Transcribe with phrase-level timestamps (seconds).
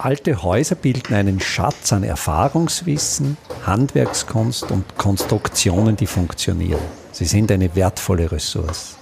[0.00, 3.36] Alte Häuser bilden einen Schatz an Erfahrungswissen,
[3.66, 6.80] Handwerkskunst und Konstruktionen, die funktionieren.
[7.10, 8.96] Sie sind eine wertvolle Ressource.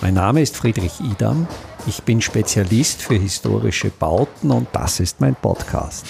[0.00, 1.46] Mein Name ist Friedrich Idam.
[1.86, 6.06] Ich bin Spezialist für historische Bauten und das ist mein Podcast.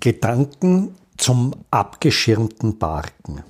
[0.00, 3.42] Gedanken zum abgeschirmten Parken.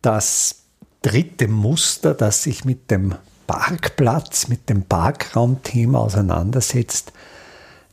[0.00, 0.62] Das
[1.02, 3.14] dritte Muster, das sich mit dem
[3.46, 7.12] Parkplatz, mit dem Parkraumthema auseinandersetzt,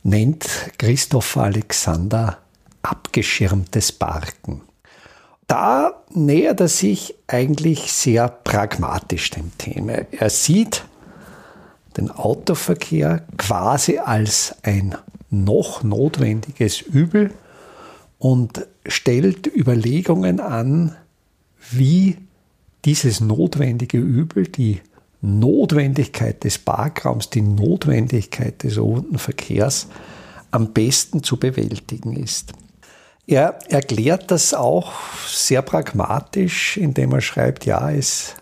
[0.02, 0.48] nennt
[0.78, 2.38] Christoph Alexander
[2.82, 4.62] abgeschirmtes Parken.
[5.46, 10.06] Da nähert er sich eigentlich sehr pragmatisch dem Thema.
[10.10, 10.84] Er sieht
[11.96, 14.96] den Autoverkehr quasi als ein
[15.30, 17.32] noch notwendiges Übel
[18.18, 20.96] und stellt Überlegungen an,
[21.70, 22.18] wie
[22.84, 24.80] dieses notwendige Übel, die
[25.22, 29.86] Notwendigkeit des Parkraums, die Notwendigkeit des ruhenden Verkehrs
[30.50, 32.52] am besten zu bewältigen ist.
[33.26, 34.92] Er erklärt das auch
[35.26, 38.34] sehr pragmatisch, indem er schreibt, ja, es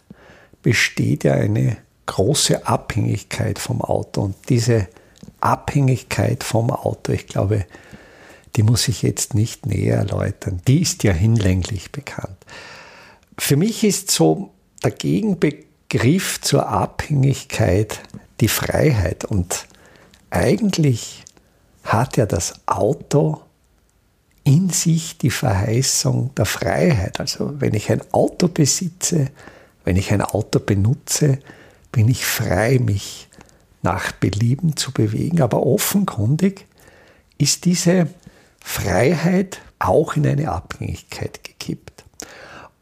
[0.63, 4.89] besteht ja eine große Abhängigkeit vom Auto und diese
[5.41, 7.67] Abhängigkeit vom Auto, ich glaube,
[8.57, 10.61] die muss ich jetzt nicht näher erläutern.
[10.67, 12.37] Die ist ja hinlänglich bekannt.
[13.39, 14.51] Für mich ist so
[14.83, 18.01] der Gegenbegriff Griff zur Abhängigkeit
[18.41, 19.25] die Freiheit.
[19.25, 19.67] Und
[20.31, 21.25] eigentlich
[21.83, 23.43] hat ja das Auto
[24.45, 27.21] in sich die Verheißung der Freiheit.
[27.21, 29.27] Also wenn ich ein Auto besitze,
[29.85, 31.41] wenn ich ein Auto benutze,
[31.93, 33.29] bin ich frei, mich
[33.83, 35.43] nach Belieben zu bewegen.
[35.43, 36.67] Aber offenkundig
[37.37, 38.07] ist diese
[38.63, 42.05] Freiheit auch in eine Abhängigkeit gekippt.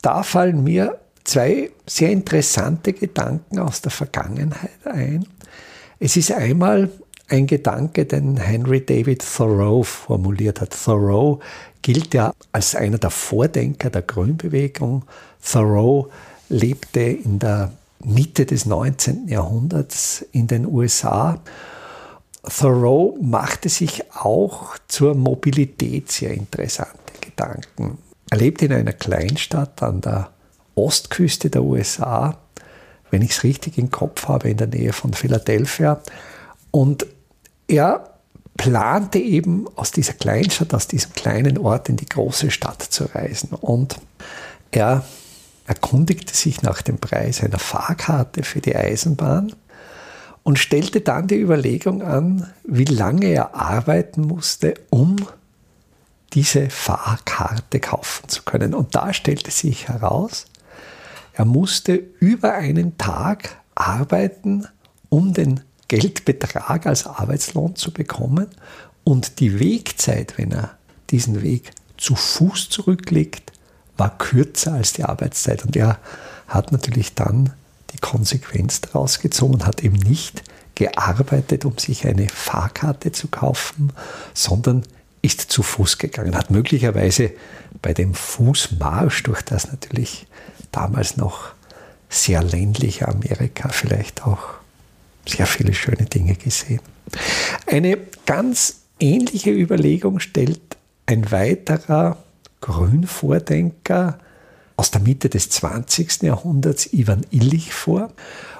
[0.02, 0.98] Da fallen mir
[1.28, 5.26] zwei sehr interessante Gedanken aus der Vergangenheit ein.
[6.00, 6.90] Es ist einmal
[7.28, 10.70] ein Gedanke, den Henry David Thoreau formuliert hat.
[10.70, 11.40] Thoreau
[11.82, 15.04] gilt ja als einer der Vordenker der Grünbewegung.
[15.44, 16.10] Thoreau
[16.48, 17.72] lebte in der
[18.02, 19.28] Mitte des 19.
[19.28, 21.38] Jahrhunderts in den USA.
[22.42, 27.98] Thoreau machte sich auch zur Mobilität sehr interessante Gedanken.
[28.30, 30.30] Er lebte in einer Kleinstadt an der
[30.78, 32.38] Ostküste der USA,
[33.10, 36.00] wenn ich es richtig im Kopf habe, in der Nähe von Philadelphia.
[36.70, 37.06] Und
[37.66, 38.14] er
[38.56, 43.50] plante eben aus dieser Kleinstadt, aus diesem kleinen Ort in die große Stadt zu reisen.
[43.52, 43.98] Und
[44.70, 45.04] er
[45.66, 49.54] erkundigte sich nach dem Preis einer Fahrkarte für die Eisenbahn
[50.42, 55.16] und stellte dann die Überlegung an, wie lange er arbeiten musste, um
[56.32, 58.74] diese Fahrkarte kaufen zu können.
[58.74, 60.46] Und da stellte sich heraus,
[61.38, 64.66] er musste über einen Tag arbeiten,
[65.08, 68.48] um den Geldbetrag als Arbeitslohn zu bekommen
[69.04, 70.76] und die Wegzeit, wenn er
[71.10, 73.52] diesen Weg zu Fuß zurücklegt,
[73.96, 75.64] war kürzer als die Arbeitszeit.
[75.64, 76.00] Und er
[76.48, 77.52] hat natürlich dann
[77.92, 80.42] die Konsequenz daraus gezogen hat eben nicht
[80.74, 83.92] gearbeitet, um sich eine Fahrkarte zu kaufen,
[84.34, 84.82] sondern
[85.22, 87.30] ist zu Fuß gegangen, hat möglicherweise
[87.80, 90.26] bei dem Fußmarsch, durch das natürlich
[90.72, 91.52] damals noch
[92.08, 94.40] sehr ländliche Amerika vielleicht auch
[95.26, 96.80] sehr viele schöne Dinge gesehen.
[97.66, 100.60] Eine ganz ähnliche Überlegung stellt
[101.06, 102.16] ein weiterer
[102.60, 104.18] Grünvordenker
[104.76, 106.22] aus der Mitte des 20.
[106.22, 108.12] Jahrhunderts, Ivan Illich, vor.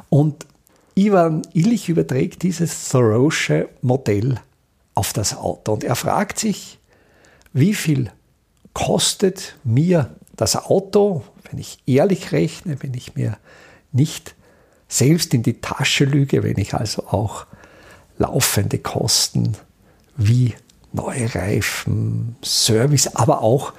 [0.08, 0.46] Und
[0.94, 4.40] Ivan Illich überträgt dieses Thoreausche Modell
[4.94, 5.72] auf das Auto.
[5.74, 6.78] Und er fragt sich,
[7.52, 8.10] wie viel
[8.72, 13.38] kostet mir das Auto, wenn ich ehrlich rechne, wenn ich mir
[13.92, 14.34] nicht
[14.88, 17.46] selbst in die Tasche lüge, wenn ich also auch
[18.18, 19.56] laufende Kosten
[20.16, 20.54] wie
[20.92, 23.72] neue Reifen, Service, aber auch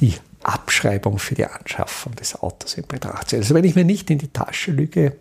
[0.00, 3.40] die Abschreibung für die Anschaffung des Autos in Betracht ziehe.
[3.40, 5.16] Also wenn ich mir nicht in die Tasche lüge,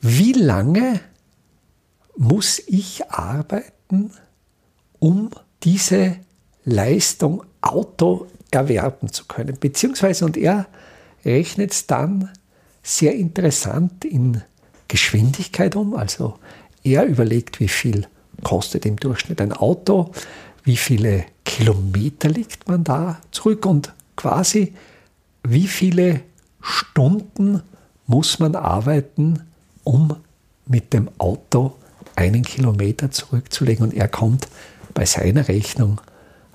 [0.00, 1.00] wie lange
[2.16, 4.12] muss ich arbeiten,
[4.98, 5.30] um
[5.62, 6.16] diese
[6.64, 9.56] Leistung Auto erwerben zu können.
[9.58, 10.66] Beziehungsweise, und er
[11.24, 12.30] rechnet es dann
[12.82, 14.42] sehr interessant in
[14.88, 15.94] Geschwindigkeit um.
[15.94, 16.38] Also
[16.82, 18.06] er überlegt, wie viel
[18.42, 20.12] kostet im Durchschnitt ein Auto,
[20.64, 24.74] wie viele Kilometer liegt man da zurück und quasi
[25.42, 26.20] wie viele
[26.60, 27.62] Stunden
[28.06, 29.42] muss man arbeiten,
[29.84, 30.16] um
[30.66, 31.76] mit dem Auto
[32.16, 33.84] einen Kilometer zurückzulegen.
[33.84, 34.48] Und er kommt
[34.94, 36.00] bei seiner Rechnung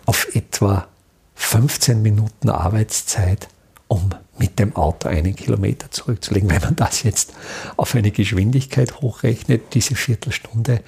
[0.05, 0.87] auf etwa
[1.35, 3.47] 15 Minuten Arbeitszeit,
[3.87, 6.49] um mit dem Auto einen Kilometer zurückzulegen.
[6.49, 7.33] Wenn man das jetzt
[7.77, 10.81] auf eine Geschwindigkeit hochrechnet, diese Viertelstunde,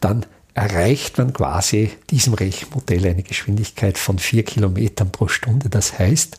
[0.00, 5.68] dann erreicht man quasi diesem Rechenmodell eine Geschwindigkeit von 4 Kilometern pro Stunde.
[5.70, 6.38] Das heißt,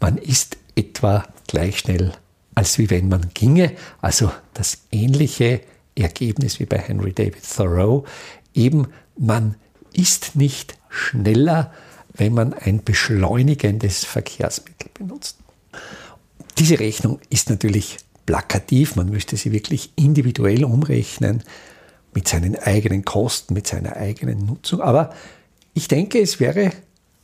[0.00, 2.12] man ist etwa gleich schnell,
[2.56, 3.72] als wie wenn man ginge.
[4.00, 5.60] Also das ähnliche
[5.94, 8.04] Ergebnis wie bei Henry David Thoreau.
[8.52, 9.54] Eben, man
[9.92, 11.72] ist nicht schneller,
[12.14, 15.38] wenn man ein beschleunigendes Verkehrsmittel benutzt.
[16.58, 21.42] Diese Rechnung ist natürlich plakativ, man müsste sie wirklich individuell umrechnen
[22.14, 24.80] mit seinen eigenen Kosten, mit seiner eigenen Nutzung.
[24.80, 25.10] Aber
[25.74, 26.72] ich denke, es wäre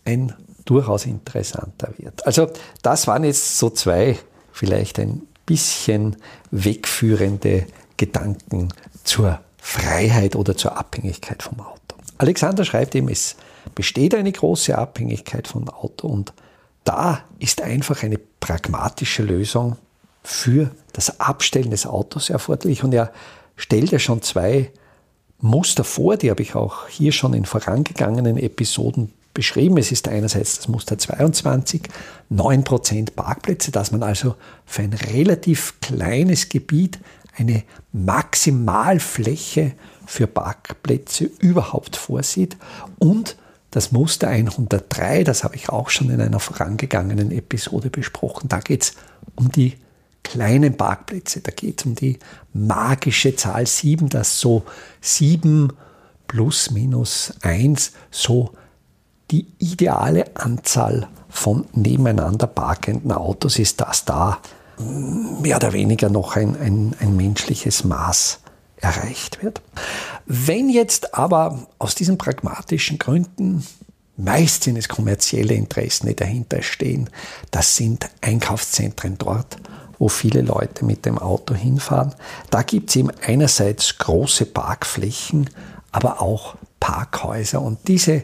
[0.05, 0.35] ein
[0.65, 2.27] durchaus interessanter Wert.
[2.27, 2.51] Also
[2.83, 4.19] das waren jetzt so zwei
[4.53, 6.17] vielleicht ein bisschen
[6.51, 7.67] wegführende
[7.97, 8.69] Gedanken
[9.05, 11.97] zur Freiheit oder zur Abhängigkeit vom Auto.
[12.19, 13.37] Alexander schreibt ihm, es
[13.75, 16.33] besteht eine große Abhängigkeit vom Auto und
[16.89, 19.77] da ist einfach eine pragmatische Lösung
[20.23, 22.83] für das Abstellen des Autos erforderlich.
[22.83, 23.13] Und er
[23.57, 24.73] stellt ja schon zwei
[25.39, 29.77] Muster vor, die habe ich auch hier schon in vorangegangenen Episoden beschrieben.
[29.77, 31.83] Es ist einerseits das Muster 22,
[32.33, 36.99] 9% Parkplätze, dass man also für ein relativ kleines Gebiet
[37.37, 39.75] eine Maximalfläche
[40.07, 42.57] für Parkplätze überhaupt vorsieht
[42.99, 43.37] und
[43.71, 48.49] das Muster 103, das habe ich auch schon in einer vorangegangenen Episode besprochen.
[48.49, 48.93] Da geht es
[49.35, 49.75] um die
[50.23, 51.41] kleinen Parkplätze.
[51.41, 52.19] Da geht es um die
[52.53, 54.65] magische Zahl 7, dass so
[55.01, 55.73] 7
[56.27, 58.53] plus minus 1 so
[59.31, 64.39] die ideale Anzahl von nebeneinander parkenden Autos ist, dass da
[64.79, 68.41] mehr oder weniger noch ein, ein, ein menschliches Maß
[68.81, 69.61] erreicht wird.
[70.27, 73.65] Wenn jetzt aber aus diesen pragmatischen Gründen
[74.19, 77.09] meist sind es kommerzielle Interessen, die dahinter stehen,
[77.51, 79.57] das sind Einkaufszentren dort,
[79.99, 82.15] wo viele Leute mit dem Auto hinfahren.
[82.51, 85.49] Da gibt es eben einerseits große Parkflächen,
[85.93, 87.63] aber auch Parkhäuser.
[87.63, 88.23] Und diese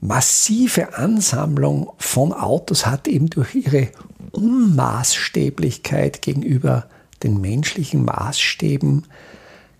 [0.00, 3.88] massive Ansammlung von Autos hat eben durch ihre
[4.32, 6.86] Unmaßstäblichkeit gegenüber
[7.22, 9.06] den menschlichen Maßstäben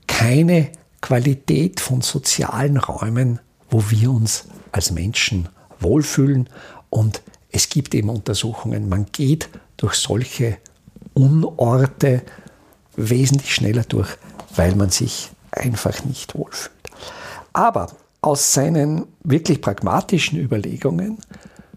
[0.06, 0.70] keine
[1.00, 3.40] Qualität von sozialen Räumen,
[3.70, 5.48] wo wir uns als Menschen
[5.80, 6.48] wohlfühlen.
[6.90, 10.58] Und es gibt eben Untersuchungen, man geht durch solche
[11.14, 12.22] Unorte
[12.96, 14.16] wesentlich schneller durch,
[14.54, 16.72] weil man sich einfach nicht wohlfühlt.
[17.52, 17.88] Aber
[18.20, 21.18] aus seinen wirklich pragmatischen Überlegungen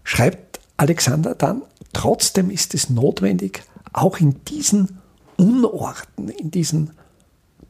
[0.04, 1.62] schreibt Alexander dann,
[1.92, 3.62] trotzdem ist es notwendig,
[3.92, 4.98] auch in diesen
[5.36, 6.92] Unorten, in diesen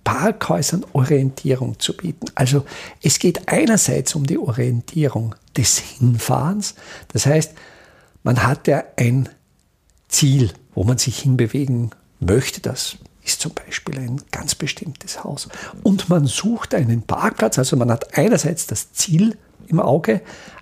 [0.06, 2.26] Parkhäusern Orientierung zu bieten.
[2.36, 2.64] Also
[3.02, 6.76] es geht einerseits um die Orientierung des Hinfahrens.
[7.12, 7.54] Das heißt,
[8.22, 9.28] man hat ja ein
[10.06, 12.60] Ziel, wo man sich hinbewegen möchte.
[12.60, 15.48] Das ist zum Beispiel ein ganz bestimmtes Haus.
[15.82, 17.58] Und man sucht einen Parkplatz.
[17.58, 19.36] Also man hat einerseits das Ziel
[19.66, 20.20] im Auge,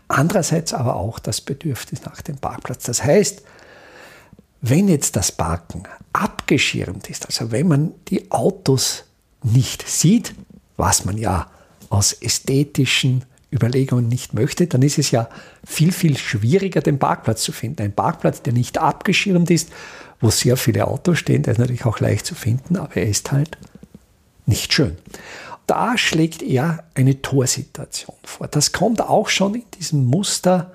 [0.08, 2.84] andererseits aber auch das Bedürfnis nach dem Parkplatz.
[2.84, 3.42] Das heißt,
[4.62, 5.82] wenn jetzt das Parken
[6.14, 9.04] abgeschirmt ist, also wenn man die Autos
[9.44, 10.34] nicht sieht,
[10.76, 11.46] was man ja
[11.90, 15.28] aus ästhetischen Überlegungen nicht möchte, dann ist es ja
[15.64, 17.82] viel, viel schwieriger, den Parkplatz zu finden.
[17.82, 19.70] Ein Parkplatz, der nicht abgeschirmt ist,
[20.20, 23.30] wo sehr viele Autos stehen, der ist natürlich auch leicht zu finden, aber er ist
[23.30, 23.56] halt
[24.46, 24.96] nicht schön.
[25.66, 28.48] Da schlägt er eine Torsituation vor.
[28.48, 30.72] Das kommt auch schon in diesem Muster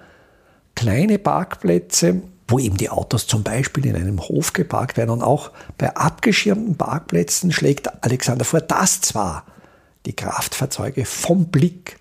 [0.76, 5.12] kleine Parkplätze, wo eben die Autos zum Beispiel in einem Hof geparkt werden.
[5.12, 9.46] Und auch bei abgeschirmten Parkplätzen schlägt Alexander vor, dass zwar
[10.06, 12.00] die Kraftfahrzeuge vom Blick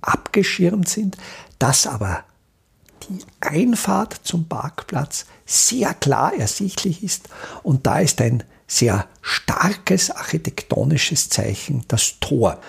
[0.00, 1.16] abgeschirmt sind,
[1.58, 2.24] dass aber
[3.08, 7.28] die Einfahrt zum Parkplatz sehr klar ersichtlich ist
[7.62, 12.60] und da ist ein sehr starkes architektonisches Zeichen das Tor.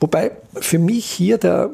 [0.00, 1.70] Wobei für mich hier der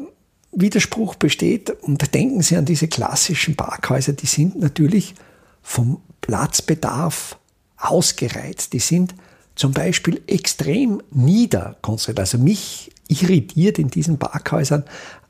[0.53, 5.15] Widerspruch besteht, und denken Sie an diese klassischen Parkhäuser, die sind natürlich
[5.63, 7.39] vom Platzbedarf
[7.77, 8.73] ausgereizt.
[8.73, 9.15] Die sind
[9.55, 12.21] zum Beispiel extrem niederkonstruiert.
[12.21, 14.85] Also mich irritiert in diesen Parkhäusern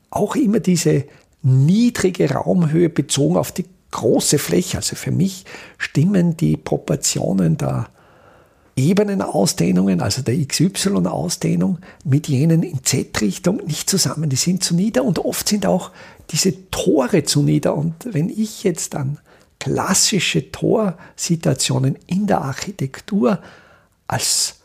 [0.09, 1.05] auch immer diese
[1.41, 4.77] niedrige Raumhöhe bezogen auf die große Fläche.
[4.77, 5.45] Also für mich
[5.77, 7.89] stimmen die Proportionen der
[8.79, 14.29] Ebenenausdehnungen, also der XY-Ausdehnung, mit jenen in Z-Richtung nicht zusammen.
[14.29, 15.91] Die sind zu nieder und oft sind auch
[16.31, 17.75] diese Tore zu nieder.
[17.75, 19.19] Und wenn ich jetzt an
[19.59, 23.39] klassische Torsituationen in der Architektur
[24.07, 24.59] als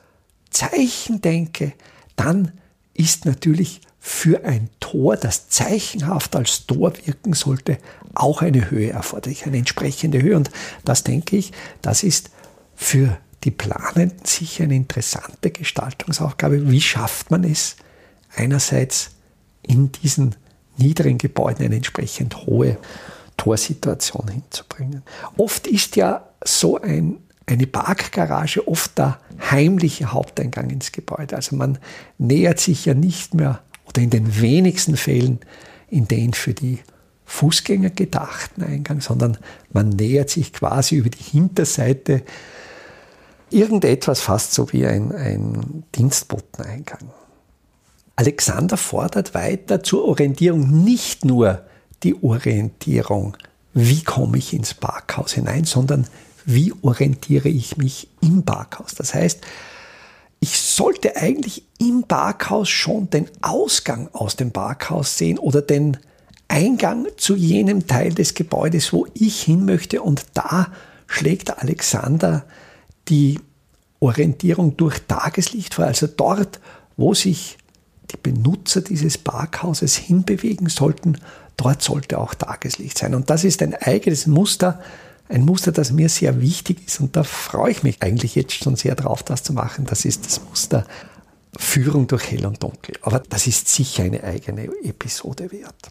[0.51, 1.73] Zeichen denke,
[2.17, 2.53] dann
[2.95, 7.79] ist natürlich für ein Tor, das zeichenhaft als Tor wirken sollte,
[8.15, 10.37] auch eine Höhe erforderlich, eine entsprechende Höhe.
[10.37, 10.51] Und
[10.85, 11.53] das denke ich,
[11.83, 12.31] das ist
[12.77, 16.71] für die Planenden sicher eine interessante Gestaltungsaufgabe.
[16.71, 17.77] Wie schafft man es,
[18.35, 19.11] einerseits
[19.63, 20.37] in diesen
[20.77, 22.79] niedrigen Gebäuden eine entsprechend hohe
[23.37, 25.03] Torsituation hinzubringen.
[25.37, 29.19] Oft ist ja so ein, eine Parkgarage oft der
[29.51, 31.37] heimliche Haupteingang ins Gebäude.
[31.37, 31.79] Also man
[32.19, 35.41] nähert sich ja nicht mehr oder in den wenigsten Fällen
[35.89, 36.79] in den für die
[37.27, 39.39] Fußgänger gedachten Eingang, sondern
[39.73, 42.23] man nähert sich quasi über die Hinterseite
[43.55, 47.11] irgendetwas fast so wie ein, ein Dienstboteneingang.
[48.17, 51.63] Alexander fordert weiter zur Orientierung nicht nur
[52.03, 53.37] die Orientierung,
[53.73, 56.07] wie komme ich ins Parkhaus hinein, sondern
[56.45, 58.95] wie orientiere ich mich im Parkhaus.
[58.95, 59.41] Das heißt,
[60.41, 65.97] ich sollte eigentlich im Parkhaus schon den Ausgang aus dem Parkhaus sehen oder den
[66.49, 70.03] Eingang zu jenem Teil des Gebäudes, wo ich hin möchte.
[70.03, 70.69] Und da
[71.07, 72.45] schlägt Alexander
[73.09, 73.41] die
[74.01, 75.87] Orientierung durch Tageslicht vor.
[75.87, 76.61] Also dort,
[76.97, 77.59] wo sich
[78.11, 81.19] die Benutzer dieses Parkhauses hinbewegen sollten,
[81.57, 83.15] dort sollte auch Tageslicht sein.
[83.15, 84.81] Und das ist ein eigenes Muster,
[85.29, 87.01] ein Muster, das mir sehr wichtig ist.
[87.01, 89.87] Und da freue ich mich eigentlich jetzt schon sehr drauf, das zu machen.
[89.87, 90.87] Das ist das Muster
[91.57, 92.97] Führung durch Hell und Dunkel.
[93.03, 95.91] Aber das ist sicher eine eigene Episode wert.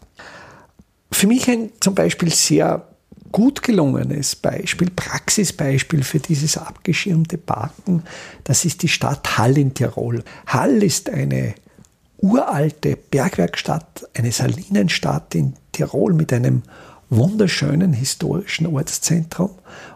[1.10, 2.86] Für mich ein zum Beispiel sehr
[3.34, 8.04] gut gelungenes Beispiel, Praxisbeispiel für dieses abgeschirmte Parken,
[8.44, 10.22] das ist die Stadt Hall in Tirol.
[10.46, 11.56] Hall ist eine
[12.18, 16.62] uralte Bergwerkstatt, eine Salinenstadt in Tirol mit einem
[17.10, 19.50] wunderschönen historischen Ortszentrum.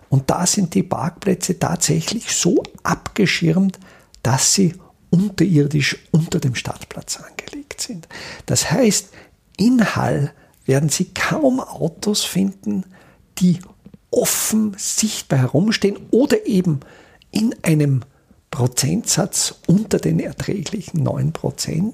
[0.09, 3.79] Und da sind die Parkplätze tatsächlich so abgeschirmt,
[4.25, 4.75] dass sie
[5.11, 8.09] unterirdisch unter dem Stadtplatz angelegt sind.
[8.47, 9.11] Das heißt,
[9.57, 10.33] in Hall
[10.65, 12.85] werden Sie kaum Autos finden,
[13.41, 13.59] die
[14.11, 16.81] offen sichtbar herumstehen oder eben
[17.31, 18.03] in einem
[18.51, 21.93] Prozentsatz unter den erträglichen 9%.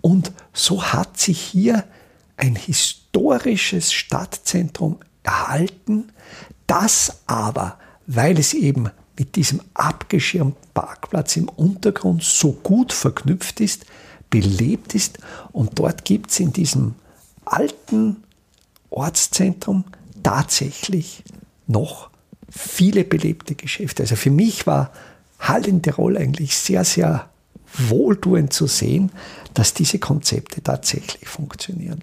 [0.00, 1.84] Und so hat sich hier
[2.36, 6.12] ein historisches Stadtzentrum erhalten,
[6.66, 13.86] das aber, weil es eben mit diesem abgeschirmten Parkplatz im Untergrund so gut verknüpft ist,
[14.28, 15.18] belebt ist
[15.52, 16.94] und dort gibt es in diesem
[17.44, 18.22] alten
[18.90, 19.84] Ortszentrum
[20.26, 21.22] tatsächlich
[21.68, 22.10] noch
[22.50, 24.02] viele belebte Geschäfte.
[24.02, 24.90] Also für mich war
[25.38, 27.28] Hall in Tirol eigentlich sehr, sehr
[27.78, 29.12] wohltuend zu sehen,
[29.54, 32.02] dass diese Konzepte tatsächlich funktionieren.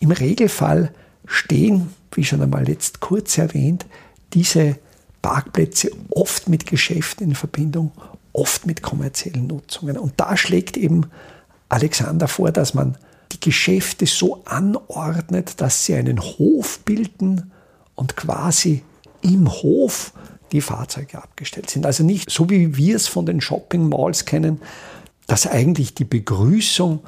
[0.00, 0.92] Im Regelfall
[1.24, 3.86] stehen, wie schon einmal jetzt kurz erwähnt,
[4.32, 4.78] diese
[5.22, 7.92] Parkplätze oft mit Geschäften in Verbindung,
[8.32, 9.98] oft mit kommerziellen Nutzungen.
[9.98, 11.06] Und da schlägt eben
[11.68, 12.96] Alexander vor, dass man
[13.40, 17.50] Geschäfte so anordnet, dass sie einen Hof bilden
[17.94, 18.82] und quasi
[19.22, 20.12] im Hof
[20.52, 21.86] die Fahrzeuge abgestellt sind.
[21.86, 24.60] Also nicht so wie wir es von den Shopping Malls kennen,
[25.26, 27.00] dass eigentlich die Begrüßung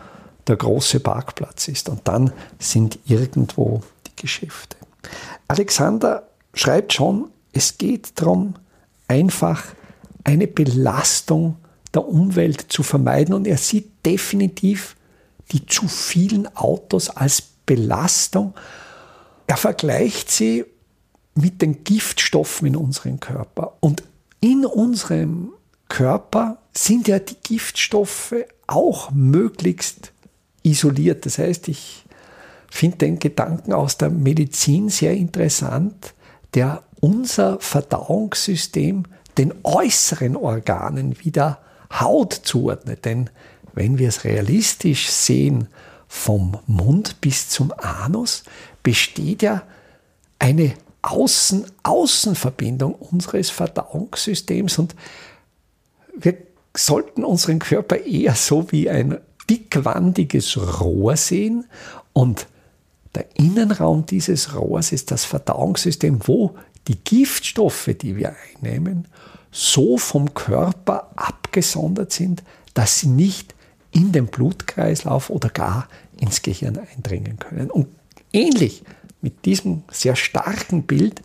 [0.47, 4.77] der große Parkplatz ist und dann sind irgendwo die Geschäfte.
[5.49, 8.55] Alexander schreibt schon, es geht darum,
[9.09, 9.65] einfach
[10.25, 11.57] eine Belastung
[11.95, 14.97] der Umwelt zu vermeiden und er sieht definitiv
[15.53, 18.55] die zu vielen Autos als Belastung.
[19.47, 20.65] Er vergleicht sie
[21.35, 23.77] mit den Giftstoffen in unserem Körper.
[23.81, 24.03] Und
[24.41, 25.53] in unserem
[25.89, 28.35] Körper sind ja die Giftstoffe
[28.67, 30.13] auch möglichst
[30.63, 31.27] isoliert.
[31.27, 32.05] Das heißt, ich
[32.71, 36.15] finde den Gedanken aus der Medizin sehr interessant,
[36.55, 39.05] der unser Verdauungssystem
[39.39, 41.59] den äußeren Organen wieder
[41.93, 43.05] Haut zuordnet.
[43.05, 43.31] Denn
[43.75, 45.69] wenn wir es realistisch sehen,
[46.09, 48.45] vom Mund bis zum Anus
[48.83, 49.63] besteht ja
[50.39, 54.95] eine Außen-Außen-Verbindung unseres Verdauungssystems und
[56.17, 56.37] wir
[56.77, 61.65] sollten unseren Körper eher so wie ein dickwandiges Rohr sehen
[62.13, 62.47] und
[63.15, 66.55] der Innenraum dieses Rohrs ist das Verdauungssystem, wo
[66.89, 69.07] die Giftstoffe, die wir einnehmen,
[69.51, 72.43] so vom Körper abgesondert sind,
[72.75, 73.55] dass sie nicht
[73.93, 77.71] in den Blutkreislauf oder gar ins Gehirn eindringen können.
[77.71, 77.89] Und
[78.33, 78.83] ähnlich
[79.21, 81.23] mit diesem sehr starken Bild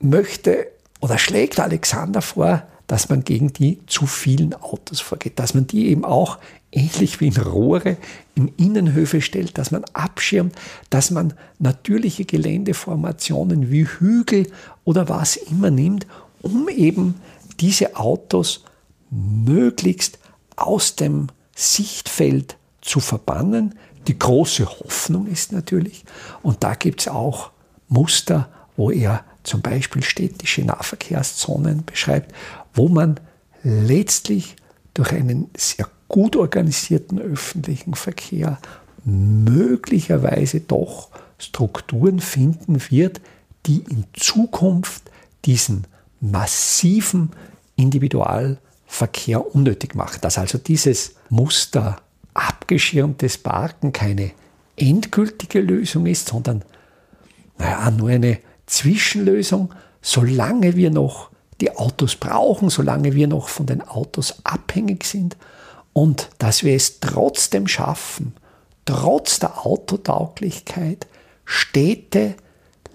[0.00, 0.68] möchte
[1.00, 5.88] oder schlägt Alexander vor, dass man gegen die zu vielen Autos vorgeht, dass man die
[5.88, 6.38] eben auch
[6.72, 7.96] ähnlich wie in Rohre
[8.34, 10.54] in Innenhöfe stellt, dass man abschirmt,
[10.90, 14.50] dass man natürliche Geländeformationen wie Hügel
[14.84, 16.06] oder was immer nimmt,
[16.42, 17.14] um eben
[17.60, 18.64] diese Autos
[19.10, 20.18] möglichst
[20.56, 21.28] aus dem
[21.60, 23.74] Sichtfeld zu verbannen.
[24.06, 26.04] Die große Hoffnung ist natürlich,
[26.42, 27.50] und da gibt es auch
[27.88, 32.34] Muster, wo er zum Beispiel städtische Nahverkehrszonen beschreibt,
[32.72, 33.20] wo man
[33.62, 34.56] letztlich
[34.94, 38.58] durch einen sehr gut organisierten öffentlichen Verkehr
[39.04, 43.20] möglicherweise doch Strukturen finden wird,
[43.66, 45.10] die in Zukunft
[45.44, 45.86] diesen
[46.20, 47.30] massiven
[48.90, 50.24] Individualverkehr unnötig macht.
[50.24, 51.96] Dass also dieses Muster
[52.34, 54.32] abgeschirmtes Parken keine
[54.76, 56.62] endgültige Lösung ist, sondern
[57.58, 61.30] naja, nur eine Zwischenlösung, solange wir noch
[61.60, 65.36] die Autos brauchen, solange wir noch von den Autos abhängig sind
[65.92, 68.34] und dass wir es trotzdem schaffen,
[68.86, 71.06] trotz der Autotauglichkeit
[71.44, 72.36] Städte,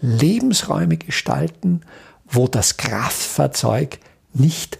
[0.01, 1.81] Lebensräume gestalten,
[2.25, 3.99] wo das Kraftfahrzeug
[4.33, 4.79] nicht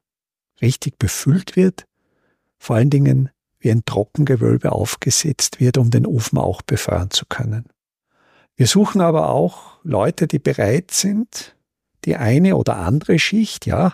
[0.61, 1.85] richtig befüllt wird,
[2.57, 7.65] vor allen Dingen wie ein Trockengewölbe aufgesetzt wird, um den Ofen auch befeuern zu können.
[8.55, 11.55] Wir suchen aber auch Leute, die bereit sind,
[12.05, 13.93] die eine oder andere Schicht, ja,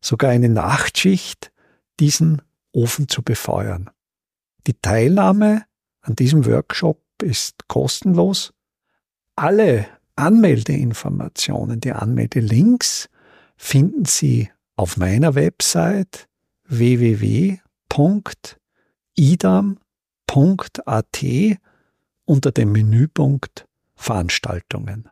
[0.00, 1.52] sogar eine Nachtschicht,
[2.00, 2.42] diesen
[2.72, 3.90] Ofen zu befeuern.
[4.66, 5.64] Die Teilnahme
[6.00, 8.52] an diesem Workshop ist kostenlos.
[9.36, 13.08] Alle Anmeldeinformationen, die Anmeldelinks
[13.56, 14.50] finden Sie
[14.82, 16.26] auf meiner Website
[16.66, 17.60] www.idam.at
[22.24, 25.08] unter dem Menüpunkt Veranstaltungen.